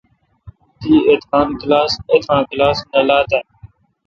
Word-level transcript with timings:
تی 0.79 0.93
ایتھان 1.09 1.47
کلاس 2.53 2.71
نہ 2.91 2.99
لات 3.07 3.29
اؘ۔ 3.35 3.39